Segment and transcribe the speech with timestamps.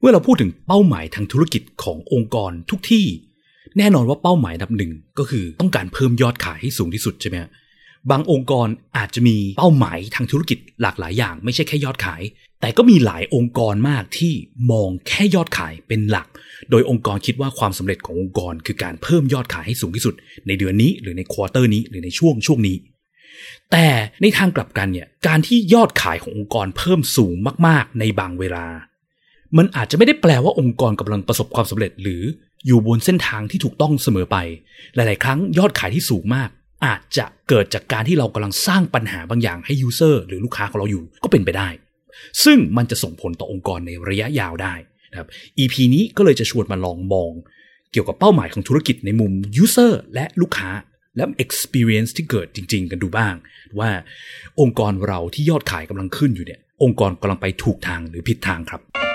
[0.00, 3.06] เมื่อเราพูดถึงเป้าหมายทางธุรกิจขององค์กรทุกที่
[3.78, 7.36] แน่นอนว่าเป้าหมายอันดับหนึ่งก็คือต้องการเพิ่มยอดขายให้สูงที่สุดใช่ไหม
[8.10, 12.22] บางองค์กรอาจจะมีเป้าหมายทางธุรกิจหลากหลายอย่าง ไม่ใช่แค่ยอดขาย
[12.60, 14.32] แต่ก็มีหลายองค์กรมากที่
[14.70, 16.26] มองแค่ยอดขายเป็นหลัก
[16.70, 20.14] โดยองค์กรคิดว่าความสำเร็จขององค์กร คือการเพิ่มยอดขายให้สูงที่สุด
[20.46, 22.76] ในเดือนนี้หรือใน quarter นี้หรือในช่วงช่วงนี้
[23.72, 23.86] แต่
[24.22, 27.34] ในทางกลับกันเนี่ยการที่ยอดขายขององค์กรเพิ่มสูง
[27.66, 28.66] มาก ๆ ในบางเวลา
[29.56, 32.22] มันอาจจะไม่ได้แปลว่าองค์กรกำลังประสบความสำเร็จ หรือ
[32.66, 34.36] อยู่บนเส้นทางที่ถูกต้องเสมอไป
[34.94, 36.48] หลาย ๆ ครั้งยอดขายที่สูงมาก
[36.86, 41.68] อาจจะเกิดจากการที่เรากำลังสร้างปัญหาบางอย่างให้ยูเซอร์หรือลูกค้าของเราอยู่ก็เป็นไปได้
[42.44, 44.74] ซึ่งมันจะส่งผลต่อองค์กรในระยะยาวได้
[45.10, 45.28] นะครับ
[45.58, 47.32] EP นี้ก็เลยจะชวนมาลองมอง
[47.92, 50.70] เกี่ยวกับเป้าหมายของธุรกิจในมุม User และลูกค้า
[51.16, 53.34] และ experience ที่เกิดจริง ๆ กันดูบ้าง
[53.78, 53.90] ว่า
[54.60, 59.07] องค์กรเราที่ยอดขายกำลังขึ้นอยู่เนี่ย องค์กรกำลังไปถูกทางหรือผิดทางครับ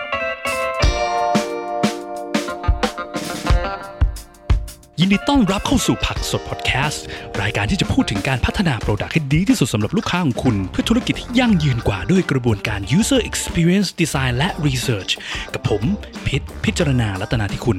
[5.05, 7.03] ยินดีต้อนรับเข้าสู่ผักสดพอดแคสต์
[7.41, 15.11] รายการที่จะพูดถึงการพัฒนาโปรดักต์ให้ดีที่สุดสำหรับลูกค้าของคุณ เพื่อธุรกิจที่ยั่งยืนกว่าด้วยกระบวนการ user experience design และ research
[15.53, 15.83] กับผม
[16.27, 17.77] พิษพิจารณาลัตนาที่คุณ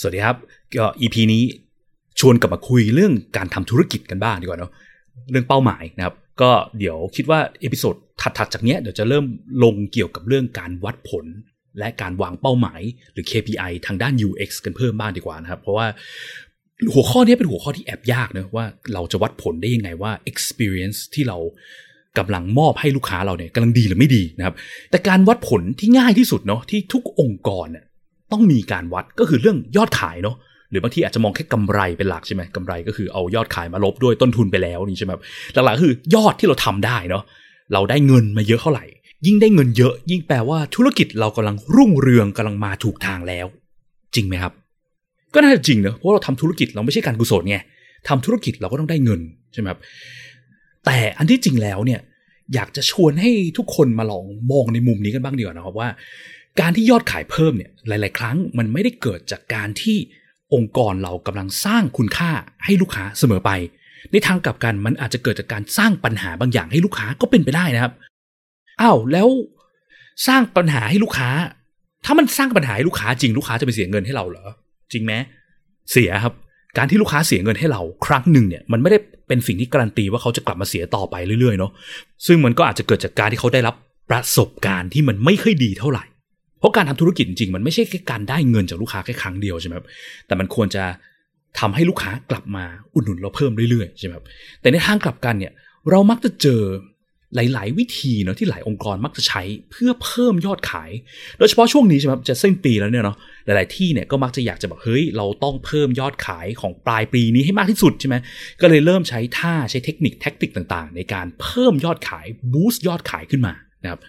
[0.00, 0.36] สวัสดีครับ
[0.76, 1.42] ก็ EP นี้
[2.20, 4.70] ชวนกลับมาคุยเรื่องการทำธุรกิจกันบ้างดีกว่าเนาะ
[5.30, 9.24] เรื่องเป้าหมายนะครับ ก็เดี๋ยวคิดว่า episode ถัดๆจากเนี้ยเดี๋ยวจะเริ่ม
[9.64, 11.26] ลงเกี่ยวกับเรื่องการวัดผล
[11.78, 12.80] และการวางเป้าหมาย
[13.12, 15.86] หรือ KPI ทางด้าน UX กันเพิ่มบ้างดีกว่านะครับ เพราะว่า
[16.92, 21.38] หัวข้อนี้เป็นหัวข้อที่แอบยากนะว่าเราจะวัดผลได้ยังไงว่า experience ที่เรา
[22.18, 24.54] กำลังมอบให้ลูกค้าเราเนี่ยกำลังดีหรือไม่ดีนะครับ
[24.90, 27.84] แต่การวัดผลที่ง่ายที่สุดเนาะที่ทุกองค์กรเนี่ย
[28.32, 30.36] ต้องมีการวัดก็คือเรื่องยอดขายเนาะ
[30.70, 35.12] หรือบางทีอาจจะมองแค่กำไรเป็นหลักใช่ไหมกำไรก็คือเอายอดขายมาลบด้วยต้นทุนไปแล้วนี่ใช่ไหม
[35.54, 37.22] หลักๆคือยอดที่เราทำได้เนาะ
[37.72, 38.84] เราได้เงินมาเยอะเท่าไหร่
[39.26, 43.46] ยิ่งได้เงินเยอะ ยิ่งแปลว่าธุรกิจเรากำลังรุ่งเรืองกำลังมาถูกทางแล้ว
[44.14, 44.52] จริงไหมครับ
[45.34, 47.58] ก็น่าจะจริงเนะเพราะเราทำธุรกิจเราไม่ใช่การกุศลไง
[48.08, 49.20] ทำธุรกิจเราก็ต้องได้เงิน
[49.52, 49.80] ใช่ไหมครับ
[50.84, 52.00] แต่อันที่จริงแล้วเนี่ย
[52.54, 55.88] อยากจะชวนให้ทุกคนมาลองมองในมุมนี้กันบ้างดีกว่านะครับว่า
[56.60, 59.98] การที่ยอดขายเพิ่มเนี่ยหลาย ๆ ครั้งมันไม่ได้เกิดจากการที่
[60.54, 62.30] องค์กรเรากำลังสร้างคุณค่า
[62.64, 63.50] ให้ลูกค้าเสมอไป
[64.12, 67.92] ในทางกลับกันมันอาจจะเกิดจากการสร้างปัญหาบางอย่างให้ลูกค้าก็เป็นไปได้นะครับ
[68.80, 69.28] อ้าวแล้ว
[70.26, 71.30] สร้างปัญหาให้ลูกค้า
[72.04, 74.46] ถ้ามันสร้างปัญหาให้ลูกค้าจริงลูกค้าจะไปเสียเงินให้เราเหรอ
[74.92, 75.12] จริงไหม
[75.92, 76.34] เสียครับ
[76.76, 78.98] การที่ลูกค้าเสียเงินให้เราครั้งหนึ่งเนี่ยมันไม่ได้
[79.28, 81.72] เป็นสิ่งที่การันตีว่าเขาจะกลับมาเสียต่อไปเรื่อยๆเนาะ
[82.26, 83.74] ซึ่งมันก็อาจจะเกิดจากการที่เขาได้รับ
[84.10, 86.04] ประสบการณ์ที่มันไม่ค่อยดีเท่าไหร่
[86.58, 89.86] เพราะการทำธุรกิจจริงๆมันไม่ใช่แค่การได้เงินจากลูกค้าแค่ครั้งเดียวใช่ไหมครับ
[90.26, 90.84] แต่มันควรจะ
[91.58, 92.64] ทำให้ลูกค้ากลับมา
[92.94, 94.24] อุดหนุนเราเพิ่มเรื่อยๆใช่ไหมครับ
[94.60, 95.52] แต่ในทางกลับกันเนี่ย
[95.90, 96.62] เรามักจะเจอ
[97.34, 100.90] หลาย ๆ วิธีเนาะที่หลายองค์กรมักจะใช้เพื่อเพิ่มยอดขาย
[101.38, 108.16] โดยเฉพาะช่วงนี้ใช่ไหมครับจะสิ้นปีแล้วเนี่ยเนาะหลาย ๆ ที่เนี่ยก็มักจะอยากจะบอกเฮ้ยเราต้องเพิ่มยอดขายของปลายปีนี้ให้มากที่สุดใช่ไหม
[108.60, 114.00] ก็เลยเริ่มใช้ท่าใช้เทคนิค tactic ต่าง ๆ ในการเพิ่มยอดขาย boost ยอดขายขึ้นมานะครับ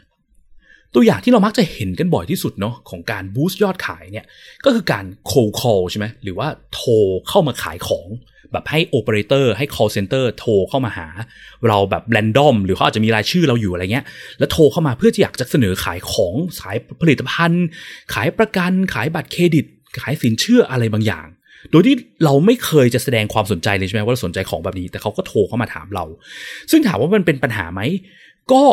[0.95, 4.25] ตัวอย่างที่เรามักจะเห็นกันบ่อยที่สุดเนาะของการ boost ยอดขายเนี่ย
[4.65, 6.91] ก็คือการ cold call ใช่ไหมหรือว่าโทร
[7.29, 8.07] เข้ามาขายของ
[8.51, 11.07] แบบให้โอเปอเรเตอร์ให้ call center โทรเข้ามาหา
[11.67, 14.05] เราแบบ random หรือเขาอาจจะมีรายชื่อเราอยู่อะไรเงี้ย
[14.39, 17.65] แล้วโทรเข้ามาเพื่อที่อยากจะเสนอขายของขายผลิตภัณฑ์
[18.13, 19.65] ขายประกันขายบัตรเครดิต
[20.01, 21.27] ขายสินเชื่ออะไรบางอย่าง
[21.71, 26.05] โดยที่เราไม่เคยจะแสดงความสนใจเลยใช่ไหมว่าเราสนใจของแบบนี้ แต่เขาก็โทรเข้ามาถามเรา
[26.71, 27.81] ซึ่งถามว่ามันเป็นปัญหาไหม
[28.51, 28.63] ก็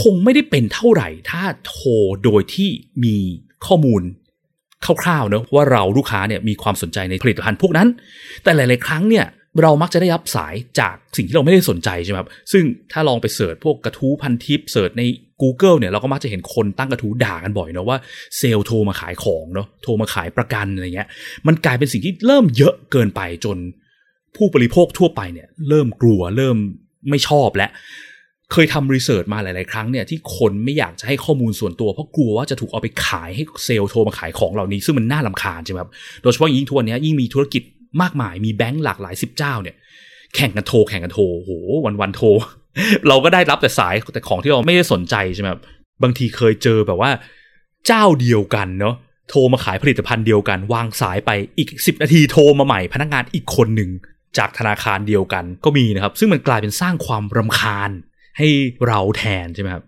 [0.00, 1.88] คงไม่ได้เป็นเท่าไหร่ ถ้าโทร
[2.24, 2.70] โดยที่
[3.04, 3.16] มี
[3.66, 4.02] ข้อมูล
[5.02, 7.88] คร่าวๆเนอะว่าเราลูกค้าเนี่ยมีความสนใจในผลิตภัณฑ์พวกนั้น
[8.42, 9.26] แต่หลาย ๆ ครั้งเนี่ย
[9.62, 15.02] เรามักจะได้รับสายจากสิ่งที่เราไม่ได้สนใจใช่ไหมครับซึ่งถ้าลองไป search พวกกระทู้พันทิป search ใน
[15.42, 17.98] Google เนี่ยเราก็มักจะเห็นคนตั้งกระทู้ด่ากันบ่อยเนาะว่า
[18.38, 21.08] เซลล์โทรมาขายของเนาะโทรมาขายประกันอะไรเงี้ย
[21.46, 23.56] มันกลายเป็นสิ่งที่เริ่มเยอะเกินไปจน
[24.36, 26.56] ผู้บริโภคทั่วไปเนี่ยเริ่มกลัวเริ่ม
[27.10, 27.68] ไม่ชอบและ
[28.52, 35.90] เคยทำรีเสิร์ชมาหลาย ๆ ครั้งเนี่ยที่คนไม่อยากจะให้ข้อมูลส่วนตัวเพราะกลัวว่าจะถูกเอาไปขายให้เซลล์โทรมาขายของเหล่านี้ ซึ่งมันน่าลำคาญใช่ไหมครับ
[36.22, 37.62] โดยเฉพาะยิ่งทุกวันนี้ยิ่งมีธุรกิจ
[38.02, 39.76] มากมายมีแบงก์หลากหลายสิบเจ้าเนี่ย
[40.36, 41.50] แข่งกันโทรแข่งกันโทรโห
[41.84, 42.26] วันวันโทร
[43.08, 45.60] เราก็ได้รับแต่สายแต่ของที่เราไม่ได้สนใจใช่ไหมครับ
[46.02, 47.10] บางทีเคยเจอแบบว่า
[47.86, 48.94] เจ้าเดียวกันเนาะ
[49.30, 53.90] โทรมาขายผลิตภัณฑ์เดียวกัน วางสายไปอีกสิบนาทีโทรมาใหม่พนักงานอีกคนหนึ่ง
[54.38, 57.90] จากธนาคารเดียวกันก็มีนะครับ ซึ่งมันกลายเป็นสร้างความรำคาญ
[58.38, 58.48] ให้
[58.86, 59.84] เราแทนใช่ไหมครับ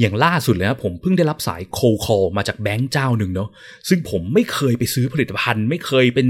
[0.00, 3.48] อย่างล่าสุดเลยนะผมเพิ่งได้รับสายโคคอลมาจากแบงก์เจ้าหนึ่งเนาะ
[3.88, 6.26] ซึ่งผมไม่เคยไปซื้อผลิตภัณฑ์ ไม่เคยเป็น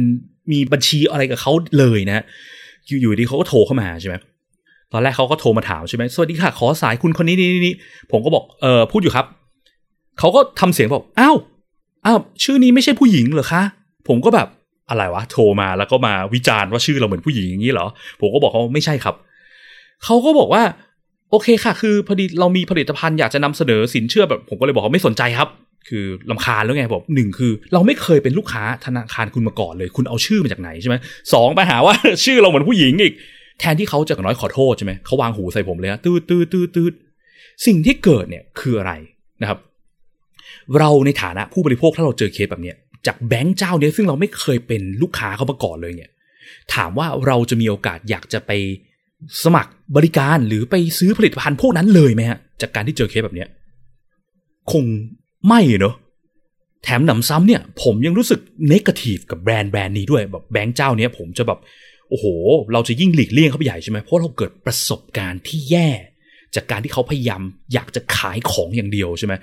[0.52, 2.24] มีบัญชีอะไรกับเขาเลยนะ
[3.00, 4.14] อยู่ๆดีเขาก็โทรเข้ามาใช่ไหม
[4.92, 7.74] ตอนแรกเขาก็โทรมาถามใช่ไหมสวัสดีค่ะ ขอสายคุณคนนี้นี่นี่
[8.12, 9.26] ผมก็บอกเออพูดอยู่ครับ
[10.18, 11.36] เขาก็ทำเสียงบอกอ้าว
[12.06, 13.62] อ้าวชื่อนี้ไม่ใช่ผู้หญิงเหรอคะ
[14.08, 14.48] ผมก็แบบ
[14.88, 17.86] อะไรวะโทรมาแล้วก็มาวิจารณ์ว่าชื่อเราเหมือนผู้หญิงอย่างนี้เหรอ
[18.20, 19.14] ผมก็บอกเขาไม่ใช่ครับ
[20.04, 20.62] เขาก็บอกว่า
[21.30, 25.48] โอเคค่ะ คือพอดีเรามีผลิตภัณฑ์อยากจะนำเสนอสินเชื่อแบบผมก็เลยบอกเขาไม่สนใจครับ
[25.88, 30.96] คือลำคาญแล้วไงบอกหนึ่งคือ เราไม่เคยเป็นลูกค้าธนาคารคุณมาก่อนเลย คุณเอาชื่อมาจากไหนใช่ไหม
[31.32, 31.94] สองไปหาว่า
[32.24, 33.14] ชื่อเราเหมือนผู้หญิงอีก
[33.60, 36.92] แทนที่เขาจะน้อยขอโทษใช่ไหมเขาวางหูใส่ผมเลยตืดตืดตืดตืด
[37.66, 38.92] สิ่งที่เกิดเนี่ยคืออะไร
[39.42, 39.58] นะครับ
[40.78, 42.76] เราในฐานะผู้บริโภคถ้าเราเจอเคสแบบเนี้ย
[43.06, 46.10] จากแบงค์เจ้าเนี้ยซึ่งเราไม่เคยเป็นลูกค้าเขามาก่อนเลยเนี่ย
[46.74, 48.50] ถามว่าเราจะมีโอกาสอยากจะไป
[49.44, 53.48] สมัครบริการหรือไปซื้อผลิตภัณฑ์พวกนั้นเลยไหมฮะ จากการที่เจอเคสแบบเนี้ย
[54.72, 54.84] คง
[55.48, 55.94] ไม่เนอะ
[56.84, 61.58] แถมหนำซ้ำเนี่ย ผมยังรู้สึกเนกาทีฟกับแบรนด์แบรนด์นี้ด้วยแบบแบงค์เจ้าเนี้ยผมจะแบบ
[62.08, 62.26] โอ้โห
[62.72, 65.88] เราจะยิ่งหลีกเลี่ยงเขาไปใหญ่ใช่ไหมเพราะเราเกิดประสบการณ์ที่แย่
[66.54, 67.42] จากการที่เขาพยายาม
[67.74, 69.34] อยากจะขายของอย่างเดียวใช่ไหม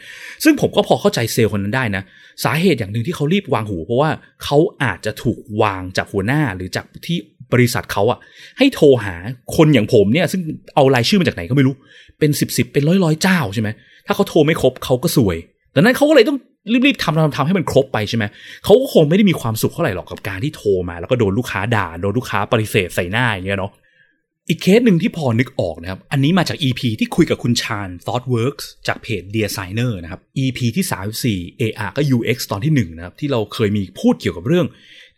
[0.44, 2.04] ซึ่งผมก็พอเข้าใจเซลล์คนนั้นได้นะ
[2.44, 4.12] สาเหตุอย่างหนึ่งที่เขารีบวางหู เพราะว่า
[4.44, 7.18] เขาอาจจะถูกวางจากหัวหน้าหรือจากที่
[7.54, 8.20] บริษัทเขาอะ
[8.58, 9.16] ให้โทรหา
[9.56, 10.42] คนอย่างผมเนี่ย ซึ่ง
[10.76, 11.76] เอารายชื่อมาจากไหนก็ไม่รู้
[12.20, 13.70] เป็นสิบสิบเป็นร้อยร้อยเจ้าใช่ไหม
[14.06, 15.38] ถ้าเขาโทรไม่ครบเขาก็ซวย
[15.76, 16.38] ดังนั้นเขาก็เลยต้อง
[16.86, 18.26] รีบๆทำทำทำให้มันครบไปใช่ไหม
[18.64, 23.72] เขาก็คงไม่ได้มีความสุขเท่าไหร่หรอกกับการที่โทรมา แล้วก็โดนลูกค้าด่าโดนลูกค้าปฏิเสธใส่หน้าอย่างเงี้ยเนาะ
[24.50, 30.86] อีกเคสหนึ่งที่พอนึกออกนะครับ อันนี้มาจาก EP ที่คุยกับคุณชาญ ThoughtWorks จากเพจ Designer นะครับ EP ที่
[31.50, 34.68] 34 อะไรก็ UX ตอนที่ 1 นะครับ ที่เราเคยมีพูดเกี่ยวกับเรื่อง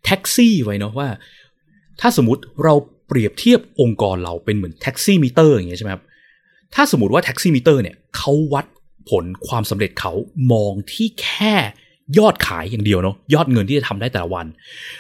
[0.06, 1.10] แท็กซี่ไว้เนาะว่า
[2.02, 2.74] ถ้าสมมติเรา
[3.08, 6.04] เปรียบเทียบองค์กรเราเป็นเหมือนแท็กซี่มิเตอร์อย่างเงี้ยใช่ไหมครับ
[6.76, 8.66] ถ้าสมมติว่าแท็กซี่มิเตอร์เนี่ยเขาวัด
[9.10, 10.14] ผลความสำเร็จเขา
[10.52, 11.54] มองที่แค่
[12.18, 14.46] ยอดขายอย่างเดียวเนาะยอดเงินที่จะทำได้แต่ละวัน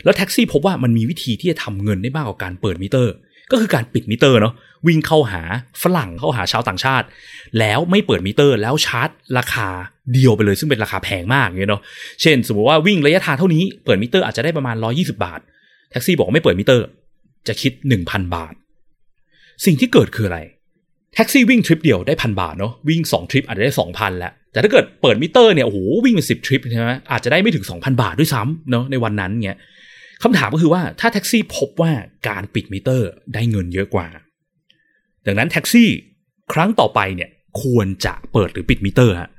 [0.03, 3.13] แล้วแท็กซี่พบว่ามันมีวิธีที่จะทำเงินได้มากกว่าการเปิดมิเตอร์
[3.51, 4.53] ก็คือการปิดมิเตอร์เนาะ
[4.87, 5.41] วิ่งเข้าหา
[5.83, 7.05] ฝรั่งเข้าหาชาวต่างชาติ
[7.59, 9.67] แล้วไม่เปิดมิเตอร์ แล้วชาร์จราคา
[10.13, 11.81] เดียวไปเลยซึ่งเป็นราคาแพงมากเงี้ยเนาะ
[12.21, 15.39] เช่น สมมติว่าวิ่งระยะทางเท่านี้เปิดมิเตอร์อาจจะได้ประมาณ 120 บาท
[15.91, 16.87] แท็กซี่บอกไม่เปิดมิเตอร์
[17.47, 17.71] จะคิด
[18.03, 18.53] 1,000 บาท
[19.65, 20.39] สิ่งที่เกิดคืออะไร
[21.15, 29.59] แท็กซี่วิ่งทริปเดียวได้พันบาทเนาะวิ่ง 2 ทริปอาจจะได้ 2,000แล้วแต่ถ้าเกิดเปิดมิเตอร์เนี่ยโอ้โหวิ่งเป็นสิบทริปใช่ไหมอาจจะได้ไม่ถึง 2,000 บาทด้วยซ้ำเนาะในวันนั้นเงี้ย
[30.23, 31.91] คำถามก็คือว่าถ้าแท็กซี่พบว่า
[32.27, 34.07] การปิดมิเตอร์ได้เงินเยอะกว่า
[35.25, 35.89] ดังนั้นแท็กซี่
[36.53, 37.29] ครั้งต่อไปเนี่ย
[37.61, 39.29] ควรจะเปิดหรือปิดมิเตอร์ฮะ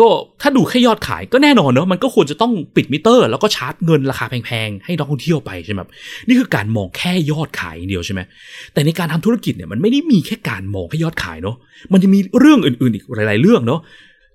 [0.00, 0.08] ก็
[0.40, 5.80] ถ้าดูแค่ยอดขายก็แน่นอนเนาะมันก็ควรจะต้องปิดมิเตอร์ แล้วก็ชาร์จเงินราคาแพงๆ ให้นักท่องเที่ยวไปใช่ไหม
[6.28, 8.20] นี่คือการมองแค่ยอดขายอย่างเดียวใช่ไหม
[8.72, 11.56] แต่ในการทำธุรกิจเนี่ยมันไม่ได้มีแค่การมองแค่ยอดขายเนาะ
[11.92, 13.80] มันจะมีเรื่องอื่นๆอีกหลาย ๆ เรื่องเนาะ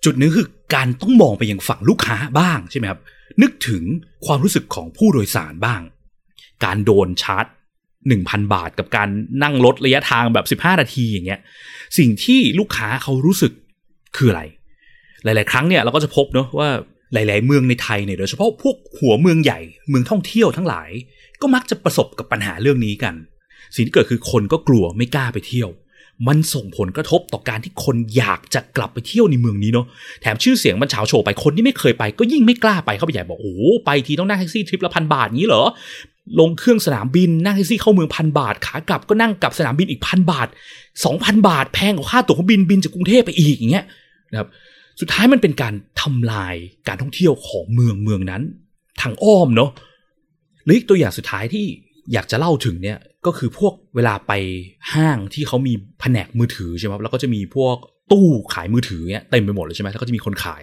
[0.06, 3.00] จุดนึงคือการต้องมองไปยังฝั่งลูกค้าบ้างใช่ไหมครับ
[3.42, 3.84] นึกถึง
[4.26, 5.82] ความรู้สึกของผู้โดยสารบ้าง
[6.66, 7.46] การโดนชาร์จ
[8.08, 9.10] หนึ่งพันบาทกับการ
[9.44, 11.40] นั่งรถระยะทางแบบสิบห้านาทีอย่างเงี้ย
[11.98, 13.52] สิ่งที่ลูกค้าเขารู้สึก
[14.18, 14.44] คืออะไร
[15.24, 16.69] หลาย ๆ ครั้งเนี่ยเราก็จะพบเนาะว่า
[17.13, 20.89] หลาย ๆ เมืองในไทยเนี่ยโดยเฉพาะพวกหัวเมืองใหญ่เมืองท่องเที่ยวทั้งหลาย
[21.42, 23.16] ก็มักจะประสบกับปัญหาเรื่องนี้กัน
[23.75, 25.69] สิ่งที่เกิดคือคนก็กลัวไม่กล้าไปเที่ยว
[26.27, 29.86] มันส่งผลกระทบต่อการที่คนอยากจะกลับไปเที่ยวในเมืองนี้เนาะ
[30.21, 33.56] แถมชื่อเสียงมันเฉาโฉไปคนที่ไม่เคยไป ก็ยิ่งไม่กล้าไปเข้าไปใหญ่บอกโอ้
[33.86, 35.63] ไปทีต้องนั่งแท็กซี่ทริปละพันบาทงี้เหรอ
[36.39, 40.48] ลงเครื่องสนามบินนั่งแท็กซี่เข้าเมืองพันบาทขากลับก็นั่งกลับสนามบินอีกพันบาท
[41.06, 43.86] สองพันบาทแพงกว่าค่าตั๋วเครื่องบินบินจากกรุงเทพไปอีกอย่างเงี้ย
[44.32, 44.48] นะครับ
[45.00, 46.56] สุดท้ายมันเป็นการทำลาย
[46.88, 48.41] การท่องเที่ยวของเมืองเมืองนั้น
[49.01, 49.70] ทางอ้อมเนาะ
[50.63, 51.65] หรืออีกตัวอย่างสุดท้ายที่
[52.13, 54.32] อยากจะเล่าถึงเนี่ยก็คือพวกเวลาไป
[54.94, 57.75] ห้างที่เขามีแผนกมือถือใช่ไหมแล้วก็จะมีพวก
[58.12, 60.62] ตู้ขายมือถือเนี่ยเต็มไปหมดเลยใช่ไหมแล้วก็จะมีคนขาย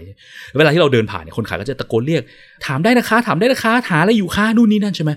[0.58, 2.22] เวลาที่เราเดินผ่านเนี่ยคนขายก็จะตะโกนเรียก
[2.66, 5.10] ถามได้นะคะ ถามได้นะคะหาอะไรอยู่คะนู่นนี่นั่นใช่ไหม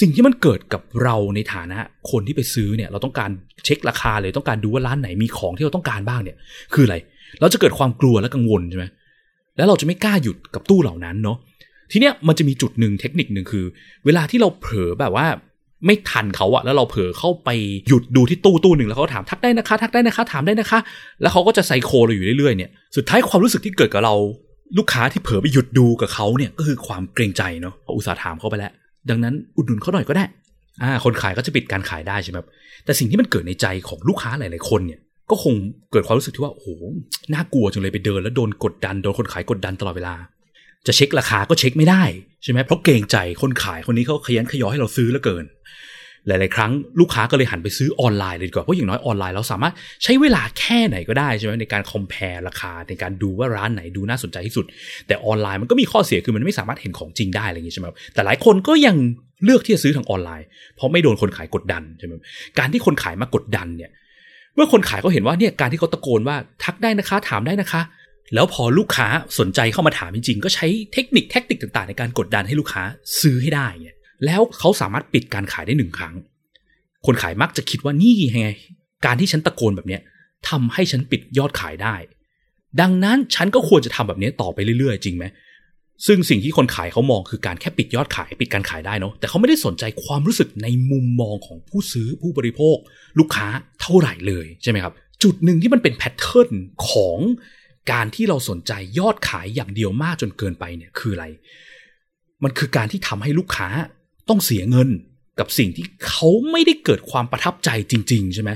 [0.00, 1.78] สิ่งที่มันเกิดกับเราในฐานะ
[2.10, 3.30] คนที่ไปซื้อเนี่ย เราต้องการ
[3.64, 6.36] เช็คราคาเลยต้องการดูว่าร้านไหนมีของที่เราต้องการบ้างเนี่ย
[6.74, 6.96] คืออะไร
[7.40, 8.84] เราจะเกิดความกลัวและกังวลใช่ไหม
[9.56, 11.36] แล้วเราจะไม่กล้าหยุดกับตู้เหล่านั้นเนาะ
[11.92, 13.64] ทีเนี้ยมันจะมีจุดหนึ่งเทคนิคหนึ่งคือ
[14.04, 15.26] เวลาที่เราเผลอแบบว่า
[15.86, 17.50] ไม่ทันเขาอะแล้วเราเผลอเข้าไป
[17.88, 20.80] หยุดดูที่ตู้ตู้หนึ่งแล้วเขาถามทักได้นะคะ ทักได้นะคะ ถามได้นะคะ
[21.20, 24.14] แล้วเขาก็จะไซโคเราอยู่เรื่อยๆเนี่ยสุดท้ายความรู้สึกที่เกิดกับเรา
[24.78, 28.72] ลูกค้าที่เผลอไปหยุดดูกับเขาเนี่ยก็คือความเกรงใจเนาะเขาอุตส่าห์ถามเขาไปแล้ว
[29.10, 30.24] ดังนั้นอุดหนุนเขาหน่อยก็ได้
[30.82, 32.46] อ่าคนขายก็จะปิดการขายได้ใช่ไหมครับ
[32.84, 35.54] แต่สิ่งที่มันเกิดในใจของลูกค้าหลาย ๆ คนเนี่ย ก็คง
[35.92, 36.68] เกิดความรู้สึกที่ว่าโอ้โห
[37.34, 40.14] น่ากลัวจังเลยไปเดิน แล้วโดนกดดันโดนคนขายกดดันตลอดเวลา
[40.86, 42.02] จะเช็คราคาก็เช็คไม่ได้
[42.42, 45.44] ใช่ไหมเพราะเกรงใจคนขายคนนี้เขาขยันขยอให้เราซื้อแล้วเกิน
[46.26, 54.66] หลาย ๆ ครั้งลูกค้าก็เลยหันไปซื้อออนไลน์เลยดีกว่าเพราะอย่างน้อยออนไลน์เราสามารถใช้เวลาแค่ไหนก็ได้ใช่ไหมในการคอมเพลราคาในการดูว่าร้านไหนดูน่าสนใจที่สุด
[55.06, 58.96] แต่ออนไลน์มันก็มีข้อเสียคือมันไม่สามารถเห็นของจริงได้อะไรอย่างนี้ใช่ไหมแต่หลายคนก็ยัง
[59.44, 62.12] เลือกที่จะซื้อทางออนไลน์ เพราะไม่โดนคนขายกดดันใช่ไหม
[62.58, 63.90] การที่คนขายมากดดันเนี่ย
[64.54, 67.82] เมื่อคนขายเขาเห็นว่าเนี่ยการที่เขาตะโกนว่าทักได้นะคะถามได้นะคะ
[68.34, 69.06] แล้วพอลูกค้า
[69.38, 72.82] สนใจเข้ามาถามจริงๆ ก็ใช้เทคนิคแทคนิคต่างๆ ในการกดดันให้ลูกค้า
[73.20, 73.94] ซื้อให้ได้เนี่ย
[74.24, 76.14] แล้วเขาสามารถปิดการขายได้หนึ่งครั้ง
[77.06, 78.48] คนขายมักจะคิดว่านี่ไง
[79.06, 80.02] การที่ฉันตะโกนแบบเนี้ย
[80.48, 81.94] ทำให้ฉันปิดยอดขายได้
[82.80, 85.24] ดังนั้นฉันก็ควรจะทำแบบนี้ต่อไปเรื่อยๆ จริงไหม
[86.06, 92.76] ซึ่งสิ่งที่คนขายเขามองคือการแค่ปิดยอดขายปิดการขายได้เนาะแต่เขาไม่ได้สนใจความรู้สึกในมุมมองของผู้ซื้อผู้บริโภค
[93.18, 93.46] ลูกค้า
[93.80, 96.50] เท่าไหร่เลยใช่ไหมครับจุดหนึ่งที่มันเป็นแพทเทิร์น
[96.90, 97.18] ของ
[97.92, 101.26] การที่เราสนใจยอดขายอย่างเดียวมากจนเกินไปเนี่ยคืออะไร
[102.44, 103.68] มันคือการที่ทำให้ลูกค้า
[104.28, 104.88] ต้องเสียเงิน
[105.38, 108.50] กับสิ่งที่เขาไม่ได้เกิดความประทับใจจริง ๆ ใช่ไหม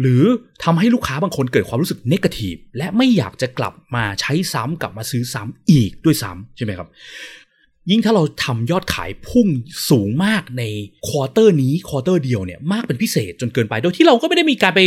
[0.00, 0.22] หรือ
[0.64, 6.88] ทำให้ลูกค้าบางคนเกิดความรู้สึก negative และไม่อยากจะกลับมาใช้ซ้ำกลับมาซื้อซ้ำอีกด้วยซ้ำใช่ไหมครับ
[7.90, 9.48] ยิ่งถ้าเราทำยอดขายพุ่ง
[9.90, 10.62] สูงมากใน
[11.06, 14.80] quarter นี้ quarter เดียวเนี่ยมากเป็นพิเศษจนเกินไป โดยที่เราก็ไม่ได้มีการไป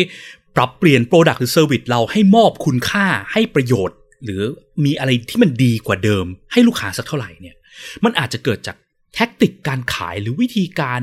[0.55, 4.41] ปรับเปลี่ยน product หรือ service เราให้มอบคุณค่าให้ประโยชน์ หรือ
[4.85, 7.55] มีอะไรที่มันดีกว่าเดิม ให้ลูกค้าสักเท่าไหร่เนี่ย
[8.03, 8.75] มันอาจจะเกิดจาก
[9.13, 11.01] tactic การขายหรือวิธีการ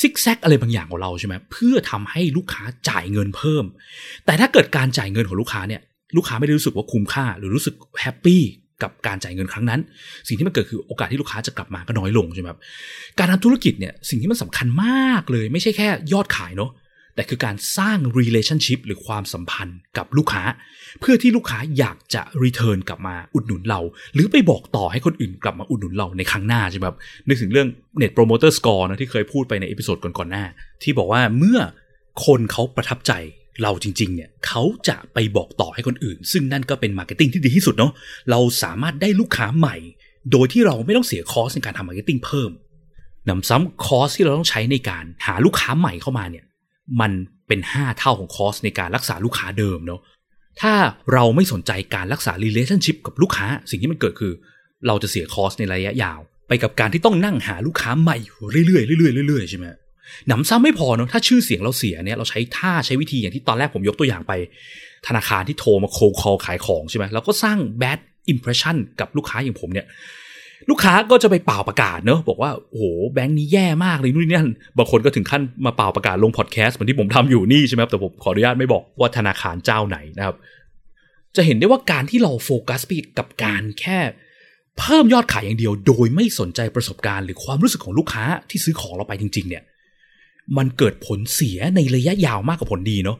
[0.00, 3.64] ซิกแซกอะไรบางอย่างของเราใช่ไหมเพื่อทำให้ลูกค้าจ่ายเงินเพิ่ม
[4.26, 5.80] แต่ถ้าเกิดการจ่ายเงินของลูกค้าเนี่ย
[6.16, 8.42] ลูกค้าไม่ได้รู้สึกว่าคุ้มค่า หรือรู้สึกแฮปปี้
[8.82, 9.80] กับการจ่ายเงินครั้งนั้น
[10.28, 12.60] สิ่งที่มันเกิดคือโอกาสที่ลูกค้าจะกลับมาก็น้อยลงใช่ไหมครับ
[13.18, 16.70] การทำธุรกิจเนี่ยสิ่งที่มันสำคัญมากเลย ไม่ใช่แค่ยอดขายเนาะ
[17.14, 20.42] แต่คือการสร้าง relationship หรือความสัมพันธ์กับลูกค้า
[21.00, 23.80] เพื่อที่ลูกค้าอยากจะ return กลับมาอุดหนุนเรา
[24.14, 26.96] หรือไปบอกต่อให้คนอื่นกลับมาอุดหนุนเราในครั้งหน้าใช่ไหมครับ
[27.28, 27.68] นึกถึงเรื่อง
[28.00, 30.44] net promoter score นะที่เคยพูดไปใน episode ก่อนๆหน้า
[30.82, 31.58] ที่บอกว่าเมื่อ
[32.26, 33.12] คนเขาประทับใจ
[33.62, 37.92] เราจริงๆ เนี่ยเขาจะไปบอกต่อให้คนอื่น ซึ่งนั่นก็เป็น marketing ที่ดีที่สุดเนาะ
[38.30, 39.76] เราสามารถได้ลูกค้าใหม่
[40.32, 42.50] โดยที่เราไม่ต้องเสีย cost ในการทำ marketing เพิ่มห
[43.28, 46.44] นำซ้ำ cost ที่เราต้องใช้ในการหาลูกค้าใหม่เข้ามาเนี่ย
[47.00, 47.12] มัน
[47.48, 50.00] เป็น5เท่าของ cost ในการรักษาลูกค้าเดิมเนาะ
[50.60, 50.74] ถ้า
[51.12, 54.32] เราไม่สนใจการรักษา relationship กับลูกค้า สิ่งที่มันเกิดคือ
[54.86, 58.16] เราจะเสียคอสในระยะยาว ไปกับการที่ต้องนั่งหาลูกค้าใหม่
[58.66, 59.66] เรื่อยๆเรื่อยๆเรื่อยๆใช่ไหม
[60.28, 64.32] หนำซ้ำไม่พอเนาะถ้าชื่อเสียงเราเสียเนี่ยเราใช้ท่าใช้วิธีอย่างที่ตอนแรกผมยกตัวอย่างไป
[65.06, 67.98] ธนาคารที่โทรมาโคลคอลขายของใช่ไหมเราก็สร้าง bad
[68.32, 69.86] impression กับลูกค้าอย่างผมเนี่ย
[70.68, 80.36] ลูกค้าก็จะไปเป่าประกาศเนอะบอกว่าโอ้โหแบงค์นี้แย่มากเลยนู่นนี่นั่นบางคนก็ถึงขั้นมาเป่าประกาศลงพอดแคสต์เหมือนที่ผมทำอยู่นี่ใช่ไหมครับแต่ผมขออนุญาตไม่บอกว่าธนาคารเจ้าไหนนะครับ
[81.36, 83.98] จะเห็นได้ว่าการที่เราโฟกัสไปกับการแค่
[84.78, 89.62] เพิ่มยอดขายอย่างเดียว โดยไม่สนใจประสบการณ์หรือความรู้สึกของลูกค้าที่ซื้อของเราไปจริง ๆ เนี่ย
[90.56, 93.18] มันเกิดผลเสียในระยะยาวมากกว่าผลดีเนาะ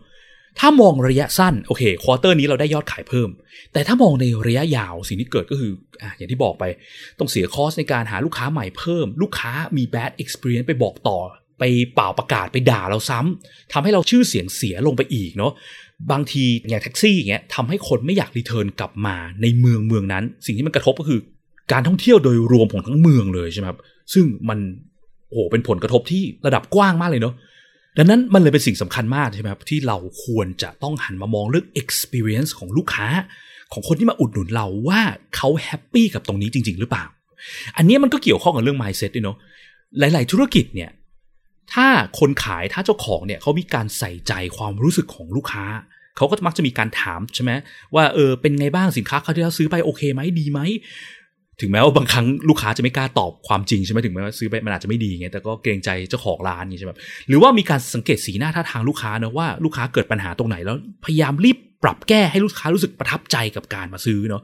[0.58, 3.28] ถ้ามองระยะสั้นโอเค quarter นี้เราได้ยอดขายเพิ่ม
[3.72, 6.64] แต่ถ้ามองในระยะยาวสิ่งที่เกิดก็คืออะอย่างที่บอกไป
[7.18, 11.18] ต้องเสีย cost ในการหาลูกค้าใหม่เพิ่ม ลูกค้ามี bad experience ไปบอกต่อ
[11.58, 15.52] ไปป่าวประกาศไปด่าเราซ้ำทำให้เราชื่อเสียงเสียลงไปอีกเนาะ
[16.12, 21.20] บางทีอย่างแท็กซี่อย่างเงี้ยทำให้คนไม่อยาก return กลับมาในเมืองเมืองนั้น สิ่งที่มันกระทบก็คือ
[21.72, 23.78] การท่องเที่ยวโดยรวมของทั้งเมืองเลยใช่ไหมครับ
[24.14, 24.58] ซึ่งมัน
[25.30, 27.34] โอ้เป็นผลกระทบที่ระดับกว้างมากเลยเนาะ
[27.98, 33.08] ดังนั้นมันเลยเป็นสิ่งสำคัญมากใช่ไหมครับที่เราควรจะต้องหันมามองเรื่อง experience ของลูกค้า
[33.72, 35.00] ของคนที่มาอุดหนุนเราว่า
[35.36, 37.04] เขาแฮปปี้กับตรงนี้จริง ๆ หรือเปล่า
[37.76, 39.36] อันนี้มันก็เกี่ยวข้องกับเรื่อง mindset ด้วยเนาะ
[39.98, 40.90] หลาย ๆ ธุรกิจเนี่ย
[41.72, 41.86] ถ้า
[42.18, 45.64] คนขายถ้าเจ้าของเนี่ยเขามีการใส่ใจความรู้สึกของลูกค้า
[46.16, 47.52] เขาก็มักจะมีการถามใช่ไหม
[47.94, 50.60] ว่าเออเป็นไงบ้างสินค้าเขาที่เราซื้อไปโอเคไหมดีไหม
[51.60, 56.92] ถึงแม้ว่าบางครั้งลูกค้าจะไม่กล้าตอบความจริงใช่ไหมถึงแม้ว่าซื้อไปมันอาจจะไม่ดีไงแต่ก็เกรงใจเจ้าของร้านนี่ใช่ไหม
[57.28, 64.42] หรือว่ามีการสังเกตสีหน้าท่าทางลูกค้านะว่าลูกค้าเกิดปัญหาตรงไหนแล้วพยายามรีบ ปรับแก้ให้ลูกค้ารู้สึกประทับใจกับการมาซื้อเนาะ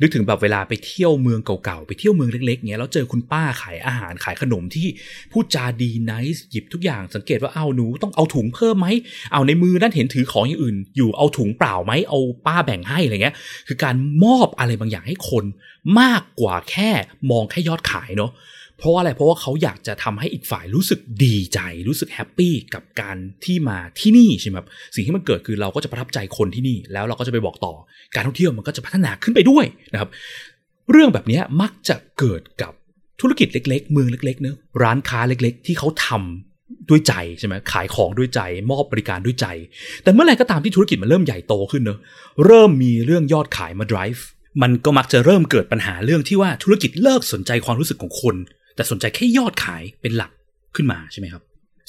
[0.00, 4.86] นึกถึงแบบเวลาไปเที่ยวเมืองเก่าๆ ไปเที่ยวเมืองเล็กๆเงี้ยแล้วเจอคุณป้าขายอาหารขายขนมที่
[5.32, 8.86] พูดจาดีนิสหยิบทุกอย่างสังเกตว่าเอาหนูต้องเอาถุงเพิ่มไหม
[9.32, 13.34] เอาในมือนั่นเห็นถือของอย่างอื่น อยู่เอาถุงเปล่าไหมเอาป้าแบ่งให้อะไรเงี้ย
[13.68, 15.44] คือการมอบอะไรบางอย่างให้คน
[16.00, 16.90] มากกว่าแค่
[17.30, 18.30] มองแค่ยอดขายเนาะ
[18.78, 27.74] เพราะว่าอะไรเพราะว่าเขาอยากจะทำให้อีกฝ่ายรู้สึกดีใจรู้สึกแฮปปี้กับการที่มาที่นี่ใช่ไหมครับสิ่งที่มันเกิดคือเราก็จะประทับใจคนที่นี่ แล้วเราก็จะไปบอกต่อ
[28.14, 30.10] การท่องเที่ยวมันก็จะพัฒนาขึ้นไปด้วยนะครับ
[30.90, 32.72] เรื่องแบบนี้มักจะเกิดกับ
[33.20, 39.46] ธุรกิจเล็ก ๆ เมืองเล็กๆเนอะร้านค้าเล็ก ๆ ที่เขาทำด้วยใจใช่ไหมขายของด้วยใจ มอบบริการด้วยใจ
[40.02, 41.98] แต่เมื่อไหร่ก็ตามที่ธุรกิจมันเริ่มใหญ่โตขึ้นเนอะ
[42.44, 44.20] เริ่มมีเรื่องยอดขายมา drive
[44.62, 48.36] มันก็มักจะเริ่มเกิดปัญหาเรื่องที่ว่าธุรกิจเลิกสนใจความรู้สึกของคน
[48.78, 50.30] แต่สนใจแค่ยอดขายเป็นหลัก
[50.76, 51.42] ขึ้นมาใช่ไหมครับ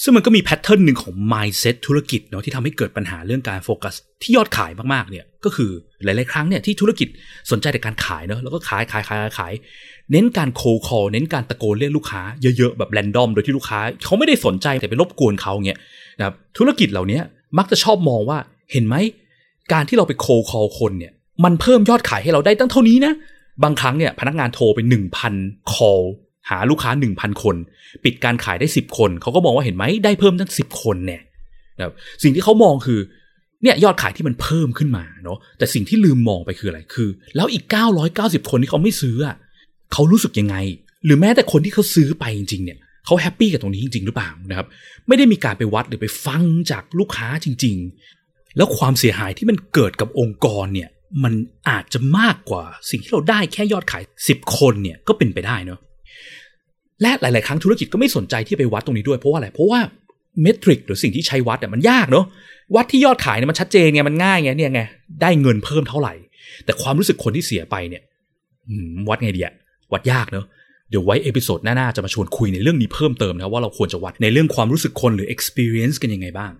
[0.03, 5.71] ซึ่งมันก็มีแพทเทิร์นหนึ่งของ mindset ธุรกิจเนาะที่ทำให้เกิดปัญหาเรื่องการโฟกัสที่ยอดขายมากๆเนี่ยก็คือ
[6.03, 7.07] หลาย ๆ ครั้งเนี่ยที่ธุรกิจ
[7.51, 9.53] สนใจแต่การขายเนาะแล้วก็ขายขายขายขาย
[10.11, 12.21] เน้นการโคคอลเน้นการตะโกนเรียกลูกค้า
[12.57, 15.79] เยอะๆแบบแรนดอมโดยที่ลูกค้าเขาไม่ได้สนใจแต่ไปรบกวนเขาเงี้ย
[16.17, 17.19] นะครับธุรกิจเหล่านี้
[17.57, 18.37] มักจะชอบมองว่า
[18.71, 18.95] เห็นไหม
[19.73, 21.11] การที่เราไปโคคอลคนเนี่ย
[21.43, 23.13] มันเพิ่มยอดขายให้เราได้ตั้งเท่านี้นะ
[23.63, 24.79] บางครั้งเนี่ยพนักงานโทรไป
[25.25, 26.03] 1,000 call
[26.49, 27.55] หาลูกค้า 1,000 คน
[28.03, 31.21] ปิดการขายได้ 10 คน เขาก็มองว่าเห็นไหมได้เพิ่มตั้ง 10 คนเนี่ย
[31.77, 31.93] นะครับ
[32.23, 32.99] สิ่งที่เขามองคือ
[33.63, 37.63] เนี่ยยอดขายที่มันเพิ่มขึ้นมาเนาะแต่สิ่งที่ลืมมองไปคืออะไรคือ แล้วอีก
[38.07, 39.17] 990 คนที่เขาไม่ซื้อ
[39.93, 40.55] เขารู้สึกยังไง
[41.05, 44.67] หรือแม้แต่คนที่เขาซื้อไปจริง ๆ เนี่ยเขาแฮปปี้กับตรงนี้จริง ๆ หรือเปล่านะครับ
[45.07, 47.75] ไม่ได้มีการไปวัดหรือไปฟังจากลูกค้าจริง
[48.15, 50.89] ๆ แล้วความเสียหายที่มันเกิดกับองค์กรเนี่ย
[51.23, 51.33] มัน
[51.69, 55.79] อาจจะมากกว่าสิ่งที่เราได้แค่ยอดขาย 10 คนเนี่ยก็เป็นไปได้เนาะ
[57.01, 59.79] และหลาย ๆ ครั้งธุรกิจก็ไม่สนใจที่ไปวัดตรงนี้ด้วยเพราะว่าอะไรเพราะว่า
[60.41, 62.25] metric หรือสิ่งที่ใช้วัดเนี่ยมันยากเนาะ
[62.75, 64.81] วัดที่ยอดขายเนี่ยมันชัดเจนไงมันง่ายไงเนี่ยไง
[65.21, 66.13] ได้เงินเพิ่มเท่าไหร่
[66.65, 68.01] แต่ความรู้สึกคนที่เสียไปเนี่ย
[69.09, 69.53] วัดไงดีอะ
[69.93, 70.45] วัดยากเนาะ
[70.89, 76.51] เดี๋ยวไว้ episode หน้า ๆ จะมาชวนคุยในเรื่องนี้เพิ่มเติมนะว่าเราควรจะวัดในเรื่องความรู้สึกคนหรือ experience กันยังไงบ้าง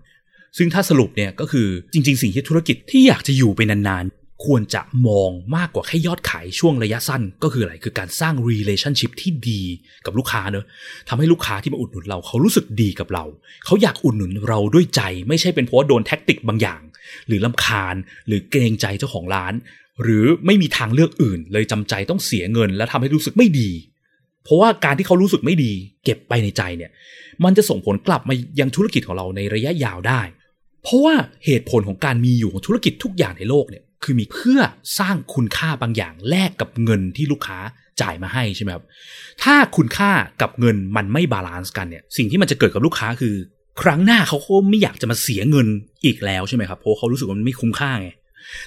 [0.58, 9.62] ซึ่งถ้าสรุปเนี่ยก็คือจริง ๆ สิ่งที่ธุรกิจที่อยากจะอยู่ไปนานๆ ควรจะมองมากกว่าแค่ยอดขายช่วงระยะสั้น ก็คืออะไรคือการสร้าง relationship ที่ดี
[10.06, 10.64] กับลูกค้าเนอะ
[11.08, 13.24] ทำให้ลูกค้าที่มาอุดหนุนเราเขารู้สึกดีกับเรา
[13.66, 16.80] เขาอยากอุดหนุนเราด้วยใจ ไม่ใช่เป็นเพราะาโดนแท็กติกบางอย่าง
[17.26, 17.94] หรือลำคาญ
[18.26, 19.54] หรือเกรงใจเจ้าของร้าน
[20.02, 23.70] หรือไม่มีทางเลือกอื่น เลยจำใจต้องเสียเงิน และทำให้รู้สึกไม่ดี
[24.44, 25.72] เพราะว่าการที่เขารู้สึกไม่ดี
[26.04, 26.90] เก็บไปในใจเนี่ย
[27.44, 30.22] มันจะส่งผลกลับมายังธุรกิจของเราในระยะยาวได้
[30.82, 34.60] เพราะว่าเหตุผลของการมีอยู่ของธุรกิจทุกอย่างในโลกเนี่ย คือมีเพื่อ
[34.98, 37.58] สร้างคุณค่าบางอย่างแลกกับเงินที่ลูกค้า
[38.00, 38.84] จ่ายมาให้ใช่ไหมครับ
[39.42, 40.10] ถ้าคุณค่า
[40.42, 43.34] กับเงินมันไม่ balance กันเนี่ย สิ่งที่มันจะเกิดกับลูกค้าคือ
[43.82, 45.66] ครั้งหน้าเขาก็ไม่อยากจะมาเสียเงิน
[46.04, 48.08] อีกแล้วใช่ไหมครับ เพราะเขารู้สึกว่ามันไม่คุ้มค่าไง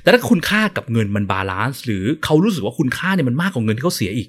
[0.02, 4.28] แต่ถ้าคุณค่ากับเงินมัน balance หรือเขารู้สึกว่าคุณค่าเนี่ยมันมากกว่าเงินที่เขาเสียอีก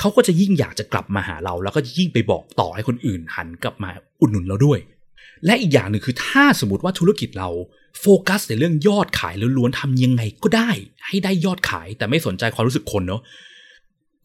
[0.00, 4.78] เขาก็จะยิ่งอยากจะกลับมาหาเรา แล้วก็ยิ่งไปบอกต่อให้คนอื่นหันกลับมาอุดหนุนเราด้วย
[5.46, 7.48] และอีกอย่างหนึ่งคือถ้าสมมติว่าธุรกิจเรา
[8.00, 10.70] โฟกัสในเรื่องยอดขายล้วนๆทำยังไงก็ได้
[11.06, 13.22] ให้ได้ยอดขายแต่ไม่สนใจความรู้สึกคนเนาะ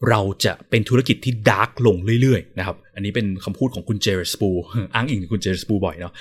[0.08, 4.50] เราจะเป็นธุรกิจที่ dark ลงเรื่อยๆนะครับ อันนี้เป็นคำพูดของคุณ Jared Spool
[4.94, 6.12] อ้างอิงคุณ Jared Spool บ่อยเนาะ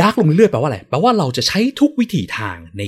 [0.00, 2.82] dark ลงเรื่อยๆแปลว่าอะไรแปลว่าเราจะใช้ทุกวิถีทางใน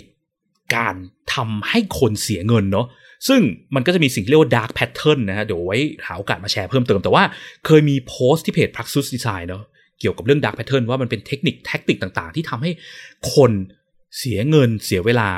[0.75, 0.95] การ
[1.35, 2.87] ทำให้คนเสียเงินเนาะ
[3.29, 3.41] ซึ่ง
[3.75, 7.25] มันก็จะมีสิ่งที่เรียกว่า dark pattern นะฮะเดี๋ยวไว้หาโอกาสมาแชร์เพิ่มเติมแต่ว่า
[7.67, 9.65] เคยมีโพสต์ที่เพจ Praxis Design เนาะ
[10.01, 12.71] เกี่ยวกับเรื่อง dark pattern ว่ามันเป็นเทคนิคแท็กติกต่าง ๆ ที่ทำให้
[13.35, 13.53] คน
[14.19, 15.29] เสียเงินเสียเวลา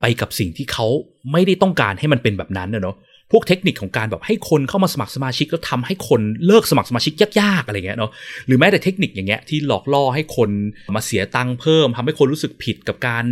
[0.00, 0.86] ไปกับสิ่งที่เขา
[1.32, 2.96] ไม่ได้ต้องการให้มันเป็นแบบนั้นเนาะ
[3.32, 8.10] พวกเทคนิคของการแบบให้คนเข้ามาสมัครสมาชิกแล้วทำให้คนเลิกสมัครสมาชิกยากๆอะไรเงี้ยเนาะ
[8.46, 10.50] หรือแม้แต่เทคนิคอย่างเงี้ยที่หลอกล่อให้คน
[10.94, 13.24] มาเสียตังค์เพิ่มทำให้คนรู้สึกผิดกับการ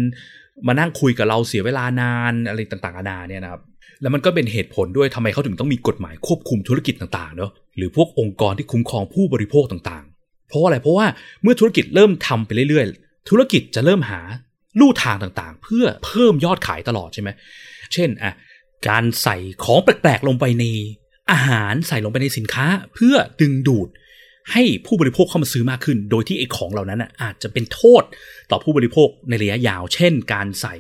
[0.67, 3.63] มานั่งคุยกับเราเสียเวลานานอะไรต่างๆนานาเนี่ยนะครับ
[4.03, 10.10] แล้วมันก็เป็นเหตุผลด้วยทำไมเขาถึงต้องมีกฎหมายควบคุมธุรกิจต่างๆเนาะหรือพวกองค์กรที่คุ้มครองผู้บริโภคต่างๆ
[10.51, 11.07] เพราะอะไรเพราะว่า
[11.43, 14.21] เมื่อธุรกิจเริ่มทำไปเรื่อยๆ ธุรกิจจะเริ่มหา
[14.81, 17.31] ลู่ทางต่างๆ เพื่อเพิ่มยอดขายตลอดใช่ไหม
[17.93, 18.33] เช่นอะ
[18.89, 20.65] การใส่ของแปลกๆลงไปใน
[21.31, 23.89] อาหารใส่ลงไปในสินค้า เพื่อดึงดูด
[24.53, 28.03] ให้ผู้บริโภคเข้ามาซื้อมากขึ้น โดยที่ไอ้ของเหล่านั้นอาจจะเป็นโทษ
[28.51, 30.77] ต่อผู้บริโภคในระยะยาว เช่น การใส่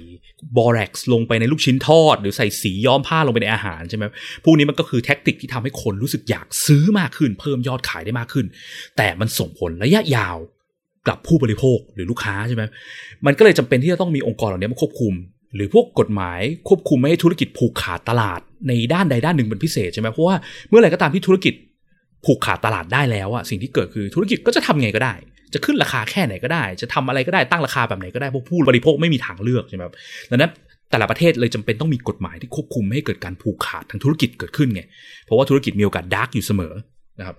[0.57, 4.05] บอเร็กซ์ลงไปในลูกชิ้นทอด หรือใส่สีย้อมผ้าลงไปในอาหารใช่ไหม
[4.45, 8.47] พวกนี้มันก็คือแท็กติกที่ทำให้คนรู้สึกอยากซื้อมากขึ้น เพิ่มยอดขายได้มากขึ้น
[8.97, 10.37] แต่มันส่งผลระยะยาว
[11.09, 12.63] กับผู้บริโภคหรือลูกค้าใช่ไหม
[13.27, 15.15] มันก็เลยจำเป็นที่จะต้องมีองค์กรเหล่านี้มาควบคุม
[15.55, 20.37] หรือพวกกฎหมายควบคุมไม่ให้ธุรกิจผูกขาดตลาดในด้านใดด้านหนึ่งเป็นพิเศษใช่ไหมเพราะว่า
[20.69, 21.55] เมื่อไหร่ก็ตามที่ธุรกิจ
[22.25, 25.15] ผูกขาดตลาดได้แล้วอะสิ่งที่เกิดคือธุรกิจก็จะทำไงก็ได้
[25.55, 29.95] จะขึ้นราคาแค่ไหนก็ได้ จะทำอะไรก็ได้ตั้งราคาแบบไหนก็ได้พราะผู้บริโภคไม่มีทางเลือกใช่ไหมครับ
[30.31, 30.53] ดังนั้น
[30.91, 34.83] แต่ละประเทศเลยจำเป็นต้องมีกฎหมายที่ควบคุมไม่ให้เกิดการผูกขาดทางธุรกิจเกิดขึ้นไง
[35.25, 36.75] เพราะว่าธุรกิจมีโอกาส dark อยู่เสมอ
[37.19, 37.37] นะครับ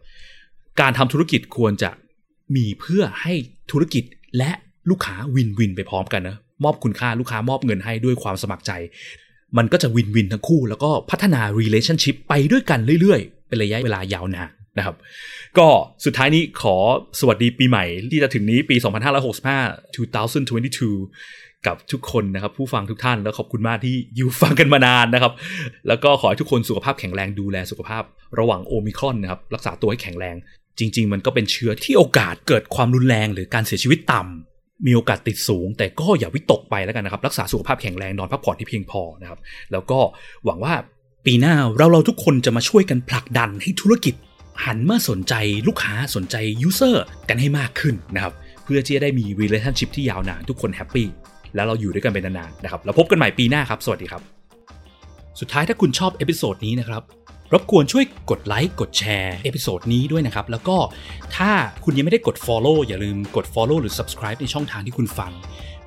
[0.82, 1.90] การทำธุรกิจควรจะ
[2.56, 3.34] มีเพื่อให้
[3.72, 4.04] ธุรกิจ
[4.38, 4.52] และ
[4.90, 8.72] ลูกค้า win-win ไปพร้อมกันนะมอบคุณค่าลูกค้ามอบเงินให้ด้วยความสมัครใจ
[9.58, 14.96] มันก็จะ win-win ทั้งคู่ แล้วก็พัฒนา relationship ไปด้วยกันเรื่อยๆ เป็นระยะเวลายาวนาน นะครับ
[15.58, 15.68] ก็
[16.06, 16.76] สุดท้ายนี้ขอ
[17.20, 18.76] สวัสดีปีใหม่ที่จะถึงนี้ปี
[19.42, 25.34] 2565 2022 กับทุกคนนะครับ ผู้ฟังทุกท่านแล้วขอบคุณมากที่อยู่ฟังกันมานานนะครับ
[25.88, 28.04] แล้วก็ขอให้ทุกคนสุขภาพแข็งแรงดูแลสุขภาพ
[28.40, 30.36] ระหว่างโอมิครอนนะครับ รักษาตัวให้แข็งแรง
[30.80, 39.40] จริง ๆ มันก็เป็นเชื้อที่โอกาสเกิดความรุนแรง หรือการเสียชีวิตต่ำมีโอกาสติดสูง แต่ก็อย่าวิตกไปแล้วกันนะครับรักษาสุขภาพแข็งแรงนอนพักผ่อนที่เพียงพอนะครับ
[39.72, 40.00] แล้วก็
[40.46, 40.74] หวังว่า
[41.26, 44.16] ปีหน้าเราเราทุกคนจะมาช่วยกันผลักดันให้ธุรกิจ
[44.66, 45.34] หันมาสนใจ
[45.68, 48.34] ลูกค้าสนใจ user กันให้มากขึ้นนะครับ
[48.64, 51.08] เพื่อที่จะได้มี relationship ที่ยาวนานทุกคนแฮปปี้
[51.56, 54.22] แล้วเราอยู่ด้วยกันเป็นนานๆนะครับแล้วพบกันใหม่ปีหน้าครับ สวัสดีครับ
[55.40, 57.04] สุดท้ายถ้าคุณชอบ episode นี้นะครับ
[57.54, 60.78] รบกวนช่วยกดไลค์กดแชร์ episode นี้ด้วยนะครับ แล้วก็
[61.36, 61.52] ถ้า
[61.84, 65.32] คุณยังไม่ได้กด Follow อย่าลืมกด Follow หรือ Subscribe ในช่องทางที่คุณฟัง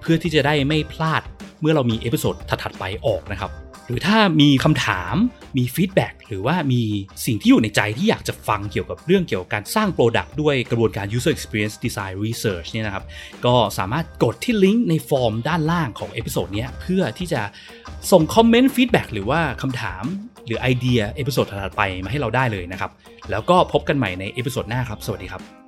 [0.00, 1.22] เพื่อที่จะได้ไม่พลาด
[1.60, 3.50] เมื่อเรามี episode ถัดๆไปออกนะครับ
[3.86, 5.14] หรือถ้ามีคำถาม
[5.56, 6.82] มี feedback หรือว่ามี
[7.26, 13.04] สิ่งที่อยู่ในใจที่อยากจะฟังเกี่ยวกับเรื่องเกี่ยวกับการสร้าง product ด้วยกระบวนการ user experience design research เนี่ยนะครับ
[13.46, 17.40] ก็สามารถกดที่ลิงก์ในฟอร์มด้านล่างของ episode นี้เพื่อที่จะ
[18.12, 20.04] ส่งคอมเมนต์ feedback หรือว่าคำถาม
[20.46, 22.90] หรือไอเดีย episode ถัดไปมาให้เราได้เลยนะครับ
[23.30, 25.63] แล้วก็พบกันใหม่ใน episode หน้าครับ สวัสดีครับ